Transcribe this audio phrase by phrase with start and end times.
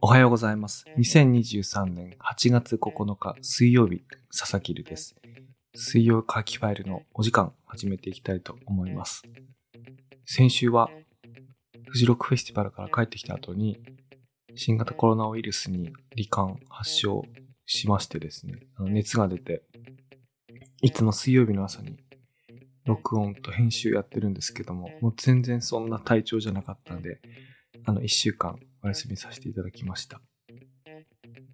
[0.00, 0.84] おはようございます。
[0.98, 4.02] 2023年8月9日水曜日、
[4.36, 5.14] 佐々木るです。
[5.74, 9.22] 水曜書きファイルのお時間始めていきたいと思います。
[10.24, 10.90] 先週は
[11.88, 13.78] フジロックフェスティバルから帰ってきた後に
[14.56, 17.24] 新型コロナウイルスに罹患発症
[17.66, 19.62] しましてですね、熱が出て、
[20.86, 21.96] いつも水曜日の朝に
[22.84, 27.18] 録音と編集やってるんですけども、もう全然そんな体調じゃなかったんで、
[27.84, 30.20] あの、一週間お休みさせていただきました。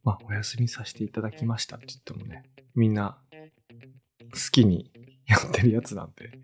[0.04, 2.42] まあ、お休みさせていただきましたって言ってもね、
[2.74, 3.16] みんな
[4.34, 4.90] 好きに
[5.26, 6.38] やってるやつなんで、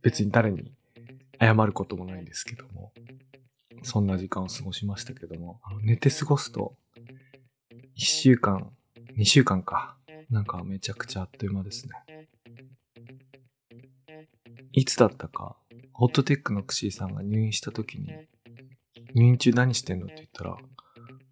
[0.00, 0.72] 別に誰に
[1.38, 2.94] 謝ることもないんですけども、
[3.82, 6.74] そんな時間を過ごしましたけども、あの寝て過ごすと、
[7.94, 8.70] 一週間、
[9.14, 9.97] 二週間か、
[10.30, 12.28] なんかめちゃくちゃあっという間ですね。
[14.72, 15.56] いつだったか、
[15.92, 18.12] ホットテックのクシーさんが入院した時に、
[19.14, 20.06] 入院中何してんの？
[20.06, 20.50] って言ったら、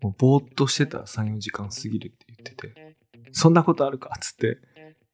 [0.00, 2.96] もうぼーっとしてたら3、4時間過ぎるって言ってて、
[3.32, 4.10] そんなことあるか？
[4.16, 4.58] っつって、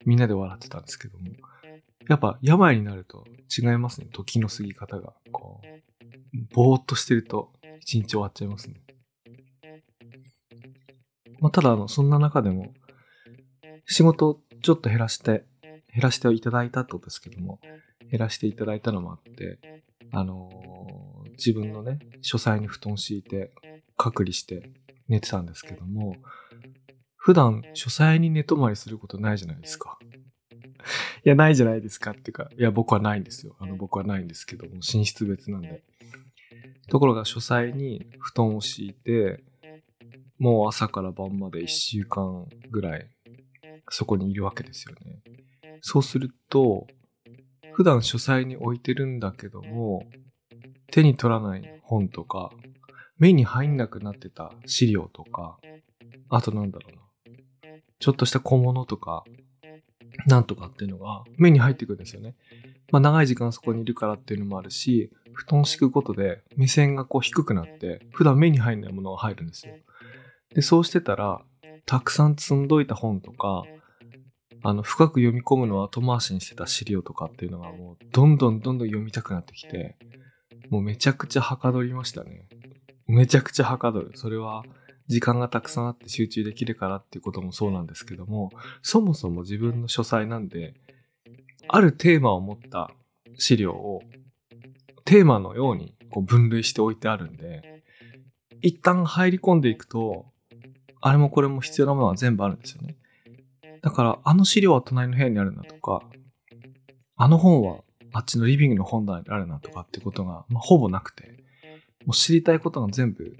[0.05, 1.25] みんなで笑ってたんですけども、
[2.07, 5.13] やっぱ病になると違いますね、時の過ぎ方が。
[5.31, 5.67] こう、
[6.53, 8.75] ぼーっとしてると一日終わっちゃいますね。
[11.39, 12.73] まあ、ただあの、そんな中でも、
[13.85, 17.59] 仕事ちょっと減らして、減らしていただいたってことですけども、
[18.09, 21.03] 減らしていただいたのもあって、あのー
[21.37, 23.51] 自分のね、書斎に布団敷いて、
[23.97, 24.71] 隔離して
[25.07, 26.15] 寝てたんですけども、
[27.15, 29.97] 普段書斎に寝泊まりすることないじゃないですか。
[31.25, 33.55] いや、ないじゃないですかっていうか、いや、僕はないんですよ。
[33.59, 35.83] あの、僕はないんですけども、寝室別なんで。
[36.89, 39.43] ところが書斎に布団を敷いて、
[40.37, 43.07] もう朝から晩まで1週間ぐらい
[43.89, 45.21] そこにいるわけですよね。
[45.81, 46.87] そうすると、
[47.73, 50.05] 普段書斎に置いてるんだけども、
[50.91, 52.51] 手に取らない本とか、
[53.17, 55.57] 目に入んなくなってた資料とか、
[56.29, 57.03] あとなんだろうな。
[57.99, 59.23] ちょっとした小物とか、
[60.27, 62.35] なんとかっていうのが目に入ってくるんですよね。
[62.91, 69.75] まあ長い時間そこにいるからっていうのもあるし、布団敷くことで目線がこう低くなって、普段目に入んないものが入るんですよ。
[70.53, 71.41] で、そうしてたら、
[71.85, 73.63] たくさん積んどいた本とか、
[74.63, 79.97] あの、深く読み込むのを後回しにしてた資料とかっていうのがもう、どんどんどんどん読みたくなってきて、
[80.69, 82.47] もうめちゃくちゃはかどりましたね。
[83.07, 84.11] めちゃくちゃはかどる。
[84.15, 84.63] それは、
[85.07, 88.51] 時間がたくさんあって集中できるからっていうこともそうなんですけども、
[88.81, 90.75] そもそも自分の書斎なんで、
[91.67, 92.91] あるテーマを持った
[93.37, 94.01] 資料を、
[95.03, 97.83] テーマのようにこう分類しておいてあるんで、
[98.61, 100.32] 一旦入り込んでいくと、
[101.05, 102.95] あれもこれも必要なものは全部あるんですよね。
[103.81, 106.01] だから、あの資料は隣の部屋にあるなとか、
[107.17, 107.81] あの本は
[108.13, 111.43] あっちのリビングの本棚にあるなとかってことが、まあ、ほぼなくて、
[112.05, 113.35] もう知りたいことが全部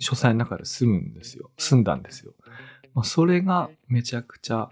[0.00, 1.52] 書斎の中で済むんですよ。
[1.56, 2.34] 済んだんですよ。
[2.94, 4.68] まあ、それがめちゃくちゃ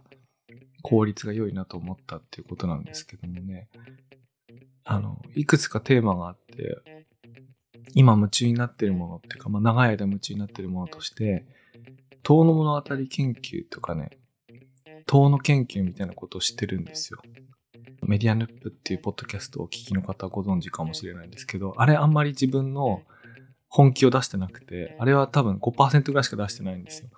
[0.82, 3.68] 効率が良いなと思ったっていうことなんですけどもね。
[4.82, 7.04] あの、いくつかテーマがあって、
[7.94, 11.46] 今夢中になってるものっていうか、まあ、長い間夢中になってるものとして、
[12.26, 14.18] 遠の物語研究とかね、
[15.06, 17.20] 遠の研究みたいなことをしてるんですよ。
[18.02, 23.02] メディアヌップっていうポッドキャストをお聞きの方はご存知かもしれないんですけど、あれあんまり自分の
[23.68, 27.10] 本気を出してなくて、あれは多分5%ぐらいしか出してないんですよ。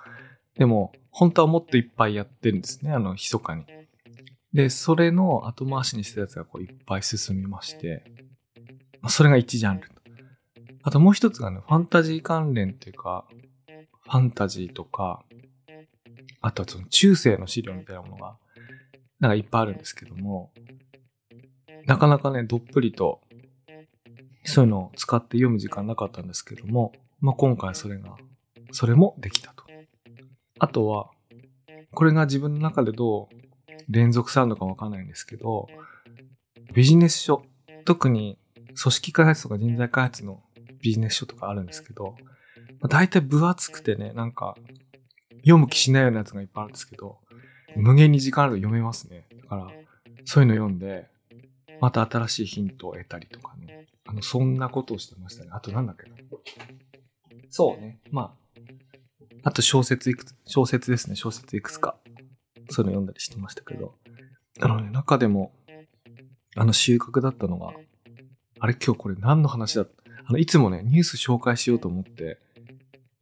[0.59, 3.65] でも、本当はもっといっぱいやってるんですね、あの、密かに。
[4.53, 8.05] で、それの後回しにしたやつがこういっぱい進みまして、
[9.09, 9.89] それが1ジャンル。
[10.83, 13.27] あともう一つがね、ファンタジー関連っていうか、
[14.09, 15.23] ファンタジーとか、
[16.41, 18.37] あとはその中世の資料みたいなものが、
[19.21, 20.51] なんかいっぱいあるんですけども、
[21.87, 23.21] なかなかね、どっぷりと、
[24.45, 28.17] そういうのを使って読む時間なかったんですけども、まあ、今回それが、
[28.73, 29.65] それもできたと。
[30.59, 31.11] あとは、
[31.93, 33.35] これが自分の中でどう
[33.89, 35.67] 連続されるのかわかんないんですけど、
[36.73, 37.43] ビジネス書、
[37.85, 38.39] 特に
[38.81, 40.43] 組織開発とか人材開発の
[40.81, 42.15] ビジネス書とかあるんですけど、
[42.81, 44.57] まあ、大体分厚くてね、なんか、
[45.39, 47.19] 読む気しないようなやつがいっぱいあるんですけど、
[47.77, 49.27] 無限に時間あると読めますね。
[49.43, 49.71] だから、
[50.25, 51.07] そういうの読んで、
[51.81, 53.87] また新しいヒントを得たりとかね。
[54.05, 55.51] あの、そんなことをしてましたね。
[55.53, 56.17] あとなんだっけな。
[57.51, 58.01] そうね。
[58.11, 58.61] まあ、
[59.45, 61.15] あと小説いくつ、小説ですね。
[61.17, 61.97] 小説いくつか。
[62.71, 63.95] そういうの読んだりしてましたけど。
[64.61, 65.53] あのね、中でも、
[66.57, 67.73] あの収穫だったのが、
[68.59, 69.93] あれ今日これ何の話だった？
[70.27, 72.39] あの、いつもね、ニュース紹介しようと思って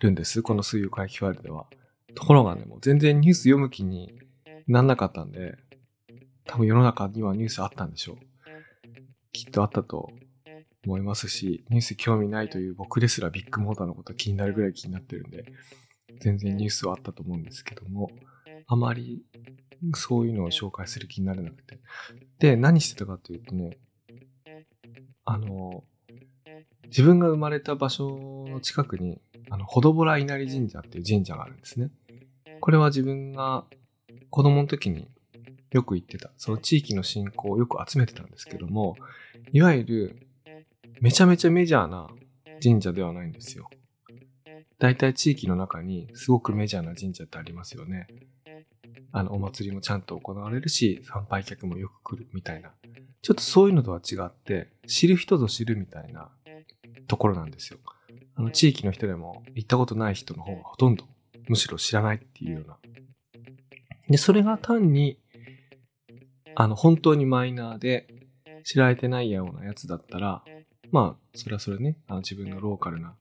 [0.00, 0.43] るんです。
[0.43, 1.66] この水曜会期ファイルでは。
[2.14, 4.12] ところがね、もう全然ニュース読む気に
[4.66, 5.56] なんなかったんで、
[6.44, 8.16] 多分世の中にはニュースあったんでしょう。
[9.32, 10.10] きっとあったと
[10.87, 15.44] 思いますし、ニュース興味ないという僕ですらビッグモーターのこと気になるぐらい気になってるんで、
[16.20, 18.10] 全然ニュースはあったと思うんですけども、
[18.66, 19.22] あまり
[19.94, 21.81] そういうのを紹介する気になれなくて。
[22.38, 23.78] で、何してたかというとね、
[25.25, 25.84] あの、
[26.84, 29.20] 自分が生まれた場所の近くに、
[29.50, 31.90] あの、ほどぼら稲荷神社っていう神社があるんですね。
[32.60, 33.64] これは自分が
[34.31, 35.08] 子供の時に
[35.70, 38.96] よく行ってた、その地域の信仰をよく集めてたんですけども、
[39.52, 40.16] いわゆる
[41.00, 42.08] めちゃめちゃメジャーな
[42.62, 43.69] 神社ではないんですよ。
[44.78, 48.06] 大体地域の中にすごくメジャーな神社ってありますよね。
[49.12, 52.72] あの、お祭りもちゃんと行われるし、参拝客もよく来るみたいな。
[53.22, 56.31] ちょっとそういうのとは違って、知る人ぞ知るみたいな
[57.06, 57.78] ところなんですよ。
[58.37, 61.05] あの、地域の人でも行ったことない人の方がほとんど、
[61.49, 62.79] むしろ知らないっていうような。
[64.09, 65.19] で、それが単に、
[66.55, 68.06] あの、本当にマイナーで
[68.65, 70.44] 知られてないようなやつだったら、
[70.93, 73.17] まあ、それはそれね、あの自分のローカルな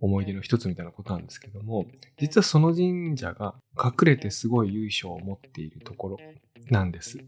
[0.00, 1.86] 思い出の一つみたいなことなんですけども、
[2.18, 6.16] 実はその神社が隠れてすごい由緒を持っているところ
[6.70, 7.18] なんです。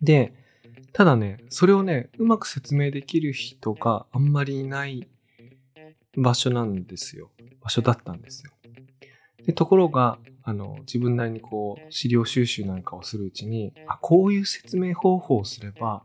[0.00, 0.32] で、
[0.92, 5.06] ただね、それをね、うまく説明できる人があんまりいない
[6.16, 7.30] 場所なんですよ。
[7.60, 8.52] 場所だったんですよ。
[9.44, 16.04] で、ところが、あの、自分なりにこう、資料収集なんかをするうちに、あ、こういう説明方法をすれば、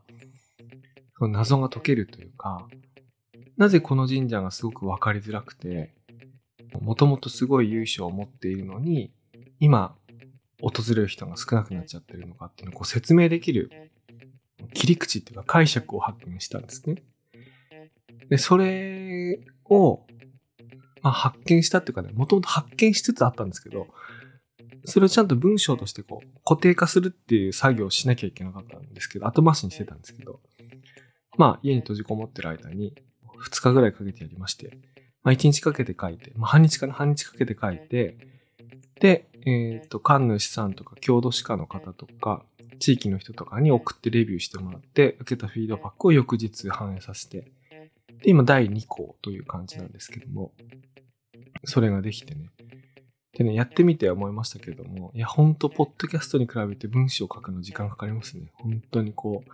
[1.20, 2.68] 謎が解けるというか、
[3.58, 5.94] なぜこの神社がすごくわかりづらくて、
[6.80, 9.14] もともとすごい由緒を持っているのに、
[9.60, 9.96] 今、
[10.62, 13.92] 訪れる人が少なくなっちゃってるのかっていうのをこう説明できる
[14.74, 17.04] 切り口っていうか解釈を発見したんですね。
[18.30, 19.40] で、それ
[19.72, 20.06] を、
[21.02, 23.88] まあ、発見したっていうかね、もともと発見しつつあったんですけど、
[24.86, 30.40] それをちゃんと文章としてこう固定化するっていう作業をしなきゃいけなかったんですけど、後回しにしてたんですけど、
[31.38, 32.94] まあ家に閉じこもってる間に
[33.48, 34.78] 2日ぐらいかけてやりまして、
[35.24, 38.18] まあ1日かけて書いて、まあ半日から半日かけて書いて、
[39.00, 42.44] で、えっ、ー、と、神主さんとか郷土史家の方とか、
[42.80, 47.52] 地域の人とかに送ってレビューしてもらって、受けたフィードバックを翌日反映させて、
[48.24, 50.54] 今第2項という感じなんですけども、
[51.66, 52.50] それができてね。
[53.34, 58.52] でね、やってみて思いましたけども、いや、ほんと、ポッドキャストに比べて文章を書くの時間かかりますね。
[58.56, 59.52] 本当にこう、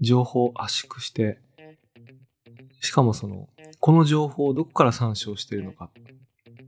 [0.00, 1.40] 情報を圧縮して、
[2.80, 3.48] しかもその、
[3.80, 5.90] この情報をどこから参照しているのか。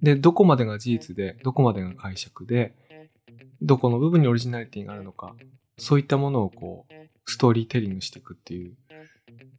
[0.02, 2.75] で、どこまでが事実で、どこまでが解釈で、
[3.62, 5.37] どこの部分にオリジナリティがあるのか。
[5.81, 6.94] そういったものをこう、
[7.25, 8.75] ストーリーテリングしていくっていう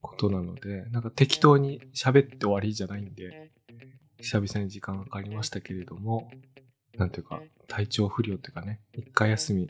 [0.01, 3.49] ことなので、なんか適当に喋って終わりじゃないんで、
[4.19, 6.29] 久々に時間がかかりましたけれども、
[6.95, 9.69] なんていうか、体調不良っていうかね、一回休み、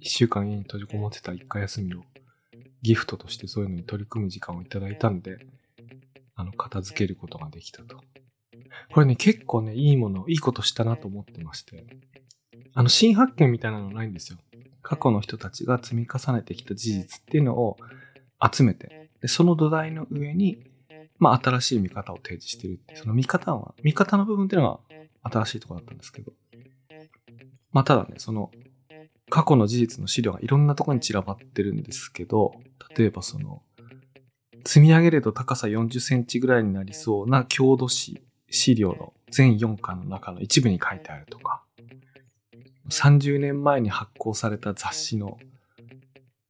[0.00, 2.02] 一週間家に閉じこもってた一回休みを
[2.82, 5.38] ギフトとしてそういうのに取り組む時間をいただいたんで、
[6.34, 8.02] あの、片付けることができたと。
[8.92, 11.86] これね、結構ね、いいもの、いいことしたなと思ってまして、
[12.74, 14.38] あの、新発見みたいなのないんですよ。
[14.90, 17.76] 過去の人たちが積み重ねてきた事実っていうのを
[18.52, 20.64] 集めて、でその土台の上に、
[21.20, 24.82] まあ、新しい見方を提示してるって、その見方は、見方の部分っていうの
[25.22, 26.32] が新しいところだったんですけど、
[27.70, 28.50] まあ、ただね、その、
[29.28, 32.54] 過去の事実の資料がいろんなとこに散らばってるんですけど、
[32.96, 33.62] 例えばその、
[34.66, 38.20] 積み上げると高さ40センチぐらいになりそうな郷土史
[38.50, 41.62] 資料の全4巻の中の一部に書いてあるとか、
[42.90, 45.38] 30年前に発行された雑誌の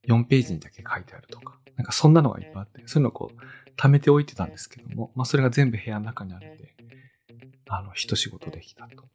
[0.07, 6.75] 4ページにだけ書いてあるとか、なんかそんなのがいっぱいあって、そういうのをこう、貯めておいてたんですけども、まあそれが全部部屋の中にあるんで、
[7.69, 9.05] あの、一仕事できたと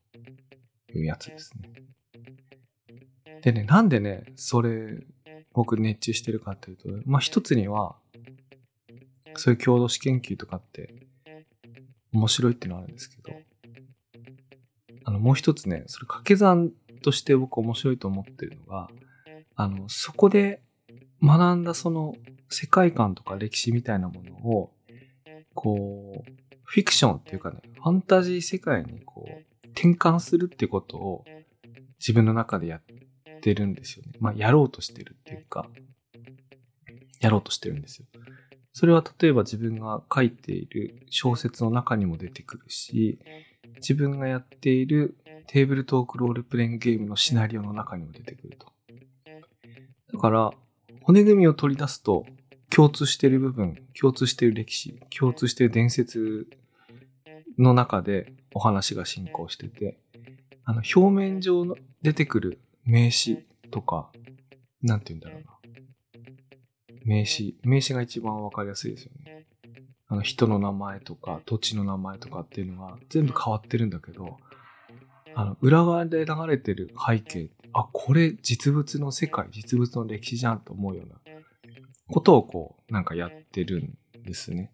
[0.96, 1.72] いうやつですね。
[3.42, 4.98] でね、なんでね、それ、
[5.52, 7.96] 僕熱中してるかっていうと、まあ一つには、
[9.34, 10.94] そういう郷土史研究とかって
[12.12, 13.32] 面白いっていうのはあるんですけど、
[15.04, 16.72] あの、もう一つね、それ掛け算
[17.06, 18.90] として僕面白いと思ってるのが、
[19.54, 20.60] あの、そこで
[21.22, 22.16] 学んだその
[22.48, 24.72] 世界観とか歴史みたいなものを、
[25.54, 26.32] こう、
[26.64, 31.24] フィクションっていうかね、ファンタジー世界にこう、転換するってことを
[32.00, 32.82] 自分の中でやっ
[33.40, 34.14] てるんですよね。
[34.18, 35.68] まあ、やろうとしてるっていうか、
[37.20, 38.06] やろうとしてるんですよ。
[38.72, 43.20] それは例えば自分が書いている小説の中にも出てくるし、
[43.76, 45.16] 自分がやっている
[45.46, 48.72] テーブルトークロールプレイングゲームのシナリオの中にも出てくると。
[50.12, 50.50] だから、
[51.02, 52.24] 骨組みを取り出すと、
[52.68, 56.46] 共通している部分、共通している歴史、共通している伝説
[57.58, 59.98] の中でお話が進行してて、
[60.64, 64.10] あの、表面上の出てくる名詞とか
[64.82, 65.56] なんて言うんだろうな。
[67.04, 69.45] 名詞、名詞が一番わかりやすいですよね。
[70.08, 74.36] あの人の名前とか土地の名前とかっていうのが全部変わってるんだけど、
[75.34, 81.16] あの、裏側で流れてる背景、あ、これ実物の世界、実物の歴史じゃんと思うような
[82.08, 84.72] ことをこう、なんかやってるんですね。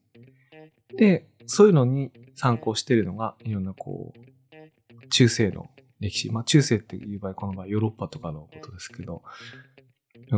[0.96, 6.30] で、そういうのに参考してるのが、いろんなこう、中世の歴史。
[6.30, 9.22] まあ中世っていう場合、この場合ヨーロッパとかのことですけど、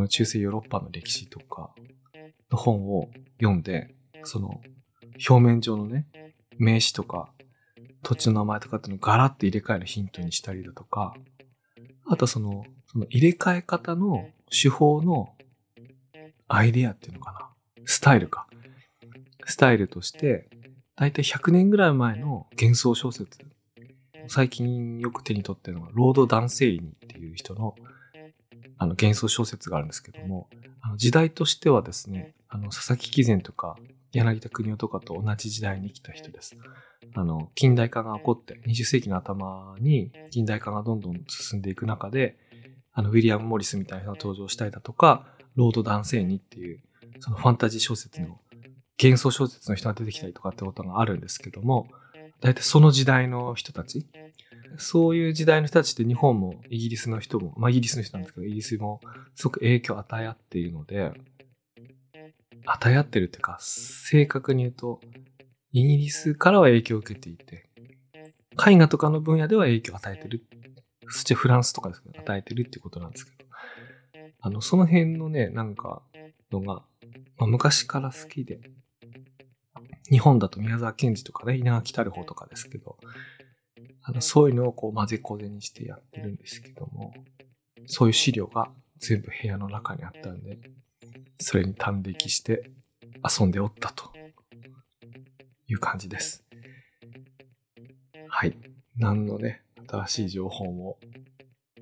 [0.09, 1.75] 中世ヨーロッパの歴史とか
[2.51, 3.11] の本を
[3.41, 4.61] 読んで、その
[5.29, 6.07] 表面上のね、
[6.59, 7.31] 名詞とか
[8.05, 11.15] 土地の名前とかっていうのをガラッと入れ替えるヒントにしたりだとか、
[12.07, 15.33] あとその、その入れ替え方の手法の
[16.47, 17.49] アイディアっていうのかな。
[17.87, 18.47] スタイルか。
[19.47, 20.49] スタイルとして、
[20.97, 23.39] だいたい100年ぐらい前の幻想小説。
[24.29, 27.75] 最近よく手に取ってるのが、ロード・ダンセイニっていう人の
[28.77, 30.49] あの幻想小説があるんですけども、
[30.81, 33.77] あの時代としてはですね、あの佐々木貴善とか
[34.19, 36.57] 柳田国夫とかと同じ時代に生きた人です。
[37.15, 42.37] あの、近代化が起こって、20世紀の頭に近代化がどんどん進んでいく中で、
[42.93, 46.81] あの、ウィリアム・モリスみたいな人が登場したりだとか、ロード・ダンセイニっていう、
[47.21, 48.41] そのファンタジー小説の、
[49.01, 51.89] 幻想小説の人が出てきたりとかってことがあるんですけども、
[52.41, 54.07] 大体その時代の人たち、
[54.77, 59.01] そういう時代の人たちって日本もイギリスの人も、まあイギリスの人なんですけど、イギリスも
[59.35, 61.13] すごく影響を与え合っているので、
[62.67, 65.01] 与え合ってるっていうか、正確に言うと、
[65.73, 67.69] イギリスからは影響を受けていて、
[68.67, 70.45] 絵画とかの分野では影響を与えてる。
[71.09, 73.45] そしてフランスとかですけど、与えてるってことなんですけど、
[74.41, 76.03] あの、その辺のね、なんか、
[76.51, 76.85] のが、
[77.37, 78.61] まあ、昔から好きで、
[80.11, 82.99] 日本だと宮沢賢治とかね、稲垣太郎とかですけど、
[84.03, 87.15] あの、そういうのをこう混ぜこぜにしてやってるんですけども、
[87.87, 90.59] そういう資料が全部部屋の中にあったんで、
[91.39, 92.71] それに端的して
[93.23, 94.11] 遊んでおったと
[95.67, 96.45] いう感じです。
[98.29, 98.57] はい。
[98.97, 100.99] 何のね、新しい情報も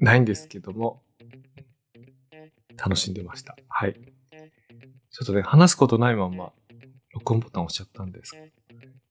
[0.01, 1.03] ないんですけども、
[2.77, 3.57] 楽しんでました。
[3.69, 3.95] はい。
[3.95, 6.53] ちょっとね、話すことないまま、
[7.13, 8.33] 録音ボタン押しちゃったんです、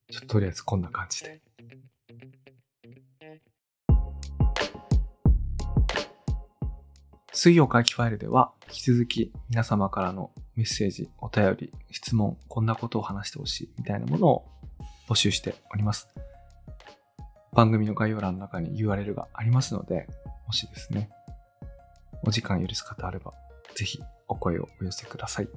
[0.10, 1.42] ちょっととりあえずこんな感じで。
[7.44, 14.46] 水曜回帰ファイルでは、引き続き皆様からのメッセージ、お便り、質問、こんなことを話してほしいみたいなものを
[15.10, 16.08] 募集しております。
[17.52, 20.08] 番組の概要欄の中に URL がありますので、
[20.46, 21.10] もしですね、
[22.24, 23.34] お時間許す方あれば、
[23.74, 25.50] ぜひお声をお寄せください。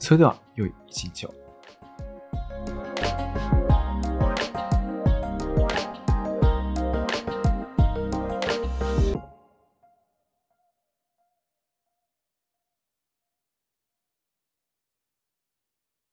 [0.00, 1.43] それでは、良い一日を。